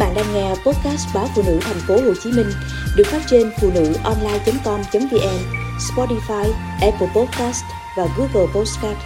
bạn 0.00 0.14
đang 0.14 0.34
nghe 0.34 0.48
podcast 0.48 1.14
báo 1.14 1.28
phụ 1.34 1.42
nữ 1.46 1.58
thành 1.62 1.80
phố 1.88 1.94
Hồ 1.94 2.14
Chí 2.22 2.32
Minh 2.32 2.50
được 2.96 3.06
phát 3.06 3.22
trên 3.26 3.50
phụ 3.60 3.70
nữ 3.74 3.94
online.com.vn, 4.04 5.38
Spotify, 5.78 6.52
Apple 6.80 7.08
Podcast 7.14 7.64
và 7.96 8.06
Google 8.16 8.52
Podcast. 8.54 8.98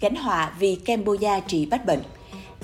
Gánh 0.00 0.14
họa 0.14 0.52
vì 0.58 0.74
Cambodia 0.74 1.40
trị 1.46 1.66
bách 1.66 1.86
bệnh 1.86 2.00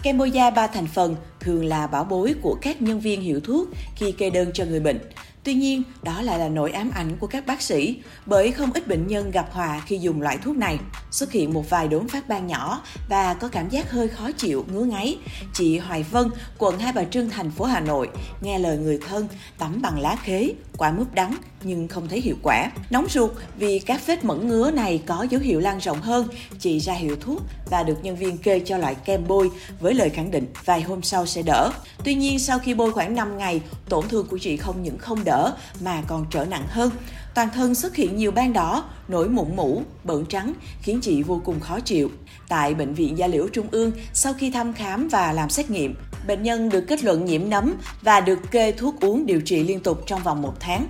Cambodia 0.02 0.50
ba 0.50 0.66
thành 0.66 0.86
phần 0.86 1.16
thường 1.40 1.64
là 1.64 1.86
bảo 1.86 2.04
bối 2.04 2.34
của 2.42 2.56
các 2.62 2.82
nhân 2.82 3.00
viên 3.00 3.20
hiệu 3.20 3.40
thuốc 3.40 3.68
khi 3.96 4.12
kê 4.12 4.30
đơn 4.30 4.50
cho 4.54 4.64
người 4.64 4.80
bệnh. 4.80 4.98
Tuy 5.44 5.54
nhiên, 5.54 5.82
đó 6.02 6.22
lại 6.22 6.38
là 6.38 6.48
nỗi 6.48 6.72
ám 6.72 6.90
ảnh 6.94 7.16
của 7.16 7.26
các 7.26 7.46
bác 7.46 7.62
sĩ, 7.62 7.96
bởi 8.26 8.52
không 8.52 8.72
ít 8.72 8.88
bệnh 8.88 9.06
nhân 9.06 9.30
gặp 9.30 9.46
hòa 9.50 9.82
khi 9.86 9.98
dùng 9.98 10.22
loại 10.22 10.38
thuốc 10.38 10.56
này. 10.56 10.78
Xuất 11.10 11.32
hiện 11.32 11.52
một 11.52 11.70
vài 11.70 11.88
đốm 11.88 12.08
phát 12.08 12.28
ban 12.28 12.46
nhỏ 12.46 12.82
và 13.08 13.34
có 13.34 13.48
cảm 13.48 13.68
giác 13.68 13.90
hơi 13.90 14.08
khó 14.08 14.32
chịu, 14.32 14.64
ngứa 14.72 14.84
ngáy. 14.84 15.18
Chị 15.54 15.78
Hoài 15.78 16.02
Vân, 16.02 16.30
quận 16.58 16.78
Hai 16.78 16.92
Bà 16.92 17.04
Trưng, 17.04 17.30
thành 17.30 17.50
phố 17.50 17.64
Hà 17.64 17.80
Nội, 17.80 18.08
nghe 18.40 18.58
lời 18.58 18.78
người 18.78 18.98
thân 19.08 19.28
tắm 19.58 19.82
bằng 19.82 20.00
lá 20.00 20.16
khế, 20.22 20.52
quả 20.76 20.92
mướp 20.92 21.14
đắng 21.14 21.36
nhưng 21.64 21.88
không 21.88 22.08
thấy 22.08 22.20
hiệu 22.20 22.36
quả. 22.42 22.70
Nóng 22.90 23.06
ruột 23.08 23.30
vì 23.58 23.78
các 23.78 24.06
vết 24.06 24.24
mẩn 24.24 24.48
ngứa 24.48 24.70
này 24.70 25.02
có 25.06 25.26
dấu 25.30 25.40
hiệu 25.40 25.60
lan 25.60 25.78
rộng 25.78 26.00
hơn, 26.00 26.28
chị 26.58 26.78
ra 26.78 26.92
hiệu 26.92 27.16
thuốc 27.20 27.42
và 27.70 27.82
được 27.82 27.98
nhân 28.02 28.16
viên 28.16 28.38
kê 28.38 28.60
cho 28.60 28.78
loại 28.78 28.94
kem 28.94 29.26
bôi 29.28 29.50
với 29.80 29.94
lời 29.94 30.10
khẳng 30.10 30.30
định 30.30 30.46
vài 30.64 30.82
hôm 30.82 31.02
sau 31.02 31.26
sẽ 31.26 31.42
đỡ. 31.42 31.70
Tuy 32.04 32.14
nhiên 32.14 32.38
sau 32.38 32.58
khi 32.58 32.74
bôi 32.74 32.92
khoảng 32.92 33.14
5 33.14 33.38
ngày, 33.38 33.60
tổn 33.88 34.08
thương 34.08 34.26
của 34.26 34.38
chị 34.38 34.56
không 34.56 34.82
những 34.82 34.98
không 34.98 35.24
đỡ 35.24 35.33
mà 35.80 36.02
còn 36.06 36.26
trở 36.30 36.44
nặng 36.44 36.66
hơn. 36.68 36.90
Toàn 37.34 37.48
thân 37.54 37.74
xuất 37.74 37.96
hiện 37.96 38.16
nhiều 38.16 38.30
ban 38.30 38.52
đỏ, 38.52 38.84
nổi 39.08 39.28
mụn 39.28 39.56
mủ, 39.56 39.82
bợn 40.04 40.26
trắng 40.26 40.52
khiến 40.82 40.98
chị 41.02 41.22
vô 41.22 41.40
cùng 41.44 41.60
khó 41.60 41.80
chịu. 41.80 42.10
Tại 42.48 42.74
Bệnh 42.74 42.94
viện 42.94 43.18
Gia 43.18 43.26
Liễu 43.26 43.48
Trung 43.48 43.66
ương, 43.70 43.92
sau 44.12 44.34
khi 44.34 44.50
thăm 44.50 44.72
khám 44.72 45.08
và 45.08 45.32
làm 45.32 45.50
xét 45.50 45.70
nghiệm, 45.70 45.94
bệnh 46.26 46.42
nhân 46.42 46.68
được 46.68 46.84
kết 46.88 47.04
luận 47.04 47.24
nhiễm 47.24 47.50
nấm 47.50 47.74
và 48.02 48.20
được 48.20 48.38
kê 48.50 48.72
thuốc 48.72 49.00
uống 49.00 49.26
điều 49.26 49.40
trị 49.40 49.62
liên 49.64 49.80
tục 49.80 50.02
trong 50.06 50.22
vòng 50.22 50.42
một 50.42 50.54
tháng. 50.60 50.86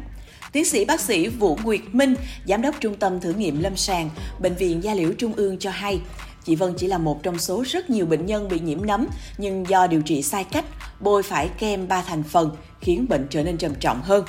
Tiến 0.53 0.65
sĩ 0.65 0.84
bác 0.84 1.00
sĩ 1.00 1.28
Vũ 1.28 1.59
Nguyệt 1.65 1.81
Minh, 1.92 2.15
Giám 2.47 2.62
đốc 2.62 2.75
Trung 2.81 2.97
tâm 2.97 3.20
Thử 3.20 3.33
nghiệm 3.33 3.62
Lâm 3.62 3.77
sàng, 3.77 4.11
Bệnh 4.41 4.55
viện 4.55 4.84
Gia 4.84 4.95
Liễu 4.95 5.12
Trung 5.19 5.33
ương 5.37 5.59
cho 5.59 5.70
hay, 5.70 6.00
Chị 6.45 6.55
Vân 6.55 6.75
chỉ 6.77 6.87
là 6.87 6.98
một 6.98 7.23
trong 7.23 7.39
số 7.39 7.64
rất 7.67 7.91
nhiều 7.91 8.06
bệnh 8.06 8.27
nhân 8.27 8.48
bị 8.48 8.61
nhiễm 8.61 8.87
nấm, 8.87 9.06
nhưng 9.39 9.69
do 9.69 9.87
điều 9.87 10.03
trị 10.03 10.23
sai 10.23 10.45
cách, 10.45 10.64
bôi 11.00 11.23
phải 11.23 11.48
kem 11.59 11.89
ba 11.89 12.03
thành 12.03 12.23
phần 12.23 12.56
khiến 12.81 13.06
bệnh 13.09 13.27
trở 13.31 13.42
nên 13.42 13.56
trầm 13.56 13.75
trọng 13.75 14.03
hơn. 14.03 14.25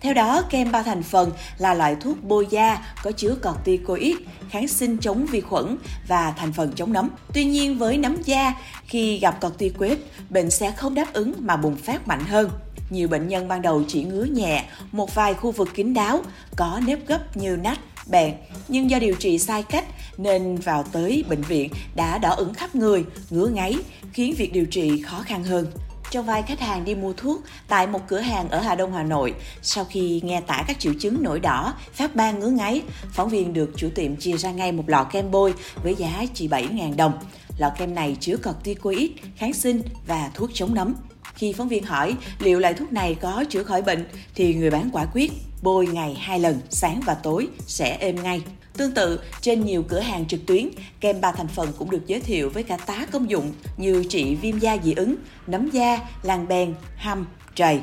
Theo 0.00 0.14
đó, 0.14 0.42
kem 0.50 0.72
ba 0.72 0.82
thành 0.82 1.02
phần 1.02 1.30
là 1.58 1.74
loại 1.74 1.96
thuốc 2.00 2.22
bôi 2.22 2.46
da 2.50 2.94
có 3.02 3.12
chứa 3.12 3.34
corticoid, 3.42 4.16
kháng 4.50 4.68
sinh 4.68 4.98
chống 4.98 5.26
vi 5.26 5.40
khuẩn 5.40 5.76
và 6.08 6.30
thành 6.30 6.52
phần 6.52 6.72
chống 6.72 6.92
nấm. 6.92 7.10
Tuy 7.34 7.44
nhiên 7.44 7.78
với 7.78 7.98
nấm 7.98 8.22
da, 8.22 8.54
khi 8.86 9.18
gặp 9.18 9.40
corticoid, 9.40 9.98
bệnh 10.30 10.50
sẽ 10.50 10.70
không 10.70 10.94
đáp 10.94 11.12
ứng 11.12 11.32
mà 11.38 11.56
bùng 11.56 11.76
phát 11.76 12.08
mạnh 12.08 12.24
hơn. 12.24 12.50
Nhiều 12.90 13.08
bệnh 13.08 13.28
nhân 13.28 13.48
ban 13.48 13.62
đầu 13.62 13.82
chỉ 13.88 14.04
ngứa 14.04 14.24
nhẹ, 14.24 14.64
một 14.92 15.14
vài 15.14 15.34
khu 15.34 15.50
vực 15.50 15.68
kín 15.74 15.94
đáo, 15.94 16.20
có 16.56 16.80
nếp 16.86 17.06
gấp 17.06 17.36
như 17.36 17.56
nách, 17.56 17.78
bạn 18.10 18.32
nhưng 18.68 18.90
do 18.90 18.98
điều 18.98 19.14
trị 19.14 19.38
sai 19.38 19.62
cách 19.62 19.84
nên 20.18 20.56
vào 20.56 20.82
tới 20.82 21.24
bệnh 21.28 21.42
viện 21.42 21.70
đã 21.94 22.18
đỏ 22.18 22.30
ửng 22.30 22.54
khắp 22.54 22.74
người, 22.74 23.04
ngứa 23.30 23.46
ngáy, 23.46 23.76
khiến 24.12 24.34
việc 24.38 24.52
điều 24.52 24.66
trị 24.66 25.02
khó 25.02 25.22
khăn 25.22 25.44
hơn. 25.44 25.66
Trong 26.10 26.26
vai 26.26 26.42
khách 26.42 26.60
hàng 26.60 26.84
đi 26.84 26.94
mua 26.94 27.12
thuốc 27.12 27.40
tại 27.68 27.86
một 27.86 28.00
cửa 28.08 28.18
hàng 28.18 28.48
ở 28.48 28.60
Hà 28.60 28.74
Đông, 28.74 28.92
Hà 28.92 29.02
Nội, 29.02 29.34
sau 29.62 29.84
khi 29.84 30.20
nghe 30.24 30.40
tả 30.40 30.64
các 30.68 30.80
triệu 30.80 30.92
chứng 31.00 31.22
nổi 31.22 31.40
đỏ, 31.40 31.74
phát 31.92 32.16
ban 32.16 32.38
ngứa 32.38 32.50
ngáy, 32.50 32.82
phóng 33.12 33.28
viên 33.28 33.52
được 33.52 33.70
chủ 33.76 33.88
tiệm 33.94 34.16
chia 34.16 34.36
ra 34.36 34.50
ngay 34.50 34.72
một 34.72 34.88
lọ 34.88 35.04
kem 35.04 35.30
bôi 35.30 35.54
với 35.82 35.94
giá 35.94 36.24
chỉ 36.34 36.48
7.000 36.48 36.96
đồng. 36.96 37.18
Lọ 37.58 37.70
kem 37.78 37.94
này 37.94 38.16
chứa 38.20 38.36
corticoid, 38.36 39.10
kháng 39.36 39.52
sinh 39.52 39.82
và 40.06 40.30
thuốc 40.34 40.50
chống 40.54 40.74
nấm. 40.74 40.94
Khi 41.38 41.52
phóng 41.52 41.68
viên 41.68 41.84
hỏi 41.84 42.16
liệu 42.38 42.58
loại 42.58 42.74
thuốc 42.74 42.92
này 42.92 43.14
có 43.14 43.44
chữa 43.48 43.62
khỏi 43.62 43.82
bệnh 43.82 44.06
thì 44.34 44.54
người 44.54 44.70
bán 44.70 44.90
quả 44.92 45.06
quyết 45.14 45.32
bôi 45.62 45.86
ngày 45.86 46.14
hai 46.14 46.40
lần, 46.40 46.60
sáng 46.70 47.00
và 47.06 47.14
tối 47.14 47.48
sẽ 47.66 47.96
êm 48.00 48.22
ngay. 48.22 48.42
Tương 48.76 48.94
tự, 48.94 49.20
trên 49.40 49.64
nhiều 49.64 49.82
cửa 49.88 50.00
hàng 50.00 50.26
trực 50.26 50.46
tuyến, 50.46 50.68
kem 51.00 51.20
ba 51.20 51.32
thành 51.32 51.48
phần 51.48 51.72
cũng 51.78 51.90
được 51.90 52.06
giới 52.06 52.20
thiệu 52.20 52.50
với 52.50 52.62
cả 52.62 52.76
tá 52.76 53.06
công 53.12 53.30
dụng 53.30 53.52
như 53.76 54.04
trị 54.08 54.34
viêm 54.34 54.58
da 54.58 54.76
dị 54.84 54.92
ứng, 54.92 55.16
nấm 55.46 55.70
da, 55.70 56.00
làng 56.22 56.48
bèn, 56.48 56.74
hăm, 56.96 57.26
trầy. 57.54 57.80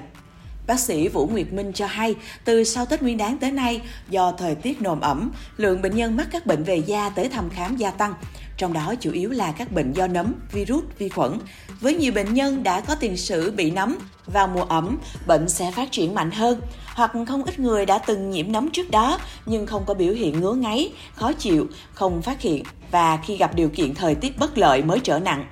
Bác 0.67 0.79
sĩ 0.79 1.07
Vũ 1.07 1.27
Nguyệt 1.27 1.53
Minh 1.53 1.71
cho 1.73 1.85
hay, 1.87 2.15
từ 2.45 2.63
sau 2.63 2.85
Tết 2.85 3.01
Nguyên 3.01 3.17
đáng 3.17 3.37
tới 3.37 3.51
nay, 3.51 3.81
do 4.09 4.31
thời 4.31 4.55
tiết 4.55 4.81
nồm 4.81 4.99
ẩm, 4.99 5.31
lượng 5.57 5.81
bệnh 5.81 5.95
nhân 5.95 6.17
mắc 6.17 6.27
các 6.31 6.45
bệnh 6.45 6.63
về 6.63 6.77
da 6.77 7.09
tới 7.09 7.29
thăm 7.29 7.49
khám 7.49 7.77
gia 7.77 7.91
tăng 7.91 8.13
trong 8.57 8.73
đó 8.73 8.93
chủ 8.99 9.11
yếu 9.11 9.29
là 9.29 9.51
các 9.51 9.71
bệnh 9.71 9.93
do 9.93 10.07
nấm, 10.07 10.33
virus, 10.51 10.83
vi 10.97 11.09
khuẩn. 11.09 11.39
Với 11.81 11.95
nhiều 11.95 12.11
bệnh 12.13 12.33
nhân 12.33 12.63
đã 12.63 12.81
có 12.81 12.95
tiền 12.95 13.17
sử 13.17 13.51
bị 13.51 13.71
nấm, 13.71 13.97
vào 14.25 14.47
mùa 14.47 14.63
ẩm, 14.63 14.97
bệnh 15.27 15.49
sẽ 15.49 15.71
phát 15.71 15.91
triển 15.91 16.15
mạnh 16.15 16.31
hơn. 16.31 16.61
Hoặc 16.85 17.11
không 17.27 17.43
ít 17.43 17.59
người 17.59 17.85
đã 17.85 17.97
từng 17.97 18.29
nhiễm 18.29 18.51
nấm 18.51 18.69
trước 18.71 18.91
đó 18.91 19.19
nhưng 19.45 19.67
không 19.67 19.83
có 19.85 19.93
biểu 19.93 20.13
hiện 20.13 20.41
ngứa 20.41 20.53
ngáy, 20.53 20.91
khó 21.15 21.33
chịu, 21.33 21.67
không 21.93 22.21
phát 22.21 22.41
hiện 22.41 22.63
và 22.91 23.17
khi 23.17 23.37
gặp 23.37 23.55
điều 23.55 23.69
kiện 23.69 23.95
thời 23.95 24.15
tiết 24.15 24.39
bất 24.39 24.57
lợi 24.57 24.81
mới 24.81 24.99
trở 25.03 25.19
nặng. 25.19 25.45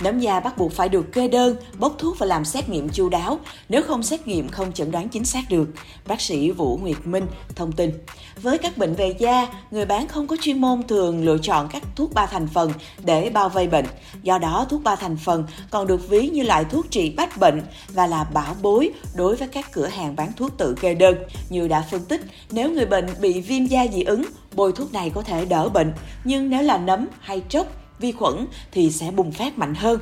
Nấm 0.00 0.20
da 0.20 0.40
bắt 0.40 0.58
buộc 0.58 0.72
phải 0.72 0.88
được 0.88 1.12
kê 1.12 1.28
đơn, 1.28 1.56
bốc 1.78 1.94
thuốc 1.98 2.18
và 2.18 2.26
làm 2.26 2.44
xét 2.44 2.68
nghiệm 2.68 2.88
chu 2.88 3.08
đáo, 3.08 3.38
nếu 3.68 3.82
không 3.82 4.02
xét 4.02 4.26
nghiệm 4.26 4.48
không 4.48 4.72
chẩn 4.72 4.90
đoán 4.90 5.08
chính 5.08 5.24
xác 5.24 5.42
được. 5.50 5.68
Bác 6.06 6.20
sĩ 6.20 6.50
Vũ 6.50 6.76
Nguyệt 6.82 7.06
Minh 7.06 7.26
thông 7.54 7.72
tin. 7.72 7.90
Với 8.42 8.58
các 8.58 8.78
bệnh 8.78 8.94
về 8.94 9.14
da, 9.18 9.48
người 9.70 9.86
bán 9.86 10.08
không 10.08 10.26
có 10.26 10.36
chuyên 10.40 10.60
môn 10.60 10.82
thường 10.82 11.24
lựa 11.24 11.38
chọn 11.38 11.68
các 11.68 11.82
thuốc 11.96 12.14
ba 12.14 12.26
thành 12.26 12.46
phần 12.46 12.72
để 13.04 13.30
bao 13.30 13.48
vây 13.48 13.66
bệnh. 13.66 13.86
Do 14.22 14.38
đó, 14.38 14.66
thuốc 14.70 14.82
ba 14.82 14.96
thành 14.96 15.16
phần 15.16 15.44
còn 15.70 15.86
được 15.86 16.08
ví 16.08 16.28
như 16.28 16.42
loại 16.42 16.64
thuốc 16.64 16.90
trị 16.90 17.14
bách 17.16 17.38
bệnh 17.38 17.62
và 17.88 18.06
là 18.06 18.24
bảo 18.24 18.56
bối 18.62 18.90
đối 19.14 19.36
với 19.36 19.48
các 19.48 19.72
cửa 19.72 19.86
hàng 19.86 20.16
bán 20.16 20.32
thuốc 20.36 20.58
tự 20.58 20.74
kê 20.80 20.94
đơn. 20.94 21.16
Như 21.50 21.68
đã 21.68 21.84
phân 21.90 22.04
tích, 22.04 22.20
nếu 22.50 22.70
người 22.70 22.86
bệnh 22.86 23.06
bị 23.20 23.40
viêm 23.40 23.66
da 23.66 23.86
dị 23.92 24.02
ứng, 24.02 24.24
bôi 24.54 24.72
thuốc 24.72 24.92
này 24.92 25.10
có 25.14 25.22
thể 25.22 25.44
đỡ 25.44 25.68
bệnh, 25.68 25.92
nhưng 26.24 26.50
nếu 26.50 26.62
là 26.62 26.78
nấm 26.78 27.06
hay 27.20 27.42
trốc 27.48 27.66
vi 27.98 28.12
khuẩn 28.12 28.46
thì 28.72 28.90
sẽ 28.90 29.10
bùng 29.10 29.32
phát 29.32 29.58
mạnh 29.58 29.74
hơn. 29.74 30.00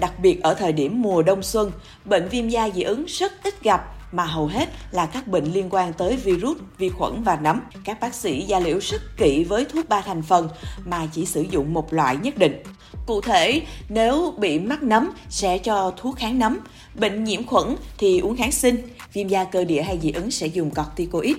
Đặc 0.00 0.18
biệt 0.18 0.42
ở 0.42 0.54
thời 0.54 0.72
điểm 0.72 1.02
mùa 1.02 1.22
đông 1.22 1.42
xuân, 1.42 1.70
bệnh 2.04 2.28
viêm 2.28 2.48
da 2.48 2.70
dị 2.74 2.82
ứng 2.82 3.04
rất 3.06 3.32
ít 3.44 3.62
gặp 3.62 3.94
mà 4.12 4.24
hầu 4.24 4.46
hết 4.46 4.68
là 4.90 5.06
các 5.06 5.28
bệnh 5.28 5.44
liên 5.44 5.68
quan 5.70 5.92
tới 5.92 6.16
virus, 6.16 6.58
vi 6.78 6.88
khuẩn 6.88 7.22
và 7.22 7.36
nấm. 7.36 7.60
Các 7.84 8.00
bác 8.00 8.14
sĩ 8.14 8.42
da 8.42 8.58
liễu 8.58 8.78
rất 8.78 9.02
kỹ 9.16 9.44
với 9.44 9.64
thuốc 9.64 9.88
ba 9.88 10.00
thành 10.00 10.22
phần 10.22 10.48
mà 10.84 11.06
chỉ 11.12 11.26
sử 11.26 11.42
dụng 11.42 11.74
một 11.74 11.92
loại 11.92 12.16
nhất 12.16 12.38
định. 12.38 12.62
Cụ 13.06 13.20
thể, 13.20 13.62
nếu 13.88 14.34
bị 14.38 14.58
mắc 14.58 14.82
nấm 14.82 15.10
sẽ 15.28 15.58
cho 15.58 15.92
thuốc 15.96 16.16
kháng 16.16 16.38
nấm, 16.38 16.58
bệnh 16.94 17.24
nhiễm 17.24 17.46
khuẩn 17.46 17.76
thì 17.98 18.18
uống 18.18 18.36
kháng 18.36 18.52
sinh, 18.52 18.76
viêm 19.12 19.28
da 19.28 19.44
cơ 19.44 19.64
địa 19.64 19.82
hay 19.82 19.98
dị 20.02 20.10
ứng 20.10 20.30
sẽ 20.30 20.46
dùng 20.46 20.70
corticoid. 20.70 21.36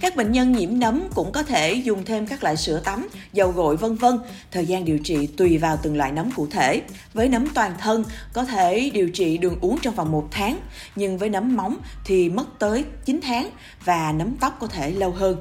Các 0.00 0.16
bệnh 0.16 0.32
nhân 0.32 0.52
nhiễm 0.52 0.78
nấm 0.78 1.02
cũng 1.14 1.32
có 1.32 1.42
thể 1.42 1.72
dùng 1.72 2.04
thêm 2.04 2.26
các 2.26 2.42
loại 2.42 2.56
sữa 2.56 2.80
tắm, 2.84 3.08
dầu 3.32 3.50
gội 3.50 3.76
vân 3.76 3.94
vân. 3.94 4.18
Thời 4.50 4.66
gian 4.66 4.84
điều 4.84 4.98
trị 4.98 5.26
tùy 5.26 5.58
vào 5.58 5.78
từng 5.82 5.96
loại 5.96 6.12
nấm 6.12 6.30
cụ 6.30 6.46
thể. 6.50 6.82
Với 7.14 7.28
nấm 7.28 7.46
toàn 7.54 7.72
thân 7.80 8.04
có 8.32 8.44
thể 8.44 8.90
điều 8.94 9.10
trị 9.10 9.38
đường 9.38 9.56
uống 9.60 9.78
trong 9.82 9.94
vòng 9.94 10.12
1 10.12 10.28
tháng, 10.30 10.58
nhưng 10.96 11.18
với 11.18 11.28
nấm 11.28 11.56
móng 11.56 11.76
thì 12.10 12.28
mất 12.28 12.58
tới 12.58 12.84
9 13.04 13.20
tháng 13.22 13.50
và 13.84 14.12
nấm 14.12 14.36
tóc 14.40 14.56
có 14.60 14.66
thể 14.66 14.90
lâu 14.90 15.10
hơn. 15.10 15.36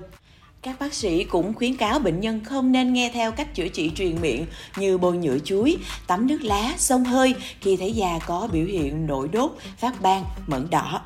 Các 0.62 0.80
bác 0.80 0.94
sĩ 0.94 1.24
cũng 1.24 1.54
khuyến 1.54 1.76
cáo 1.76 2.00
bệnh 2.00 2.20
nhân 2.20 2.44
không 2.44 2.72
nên 2.72 2.94
nghe 2.94 3.12
theo 3.14 3.32
cách 3.32 3.56
chữa 3.56 3.68
trị 3.68 3.92
truyền 3.96 4.22
miệng 4.22 4.46
như 4.78 4.98
bôi 4.98 5.18
nhựa 5.18 5.40
chuối, 5.40 5.78
tắm 6.08 6.28
nước 6.28 6.42
lá, 6.42 6.74
xông 6.78 7.04
hơi 7.04 7.36
khi 7.62 7.78
thấy 7.78 7.92
da 7.92 8.20
có 8.26 8.50
biểu 8.52 8.66
hiện 8.66 9.08
nổi 9.08 9.28
đốt, 9.28 9.52
phát 9.78 10.02
ban, 10.02 10.24
mẩn 10.48 10.70
đỏ. 10.70 11.02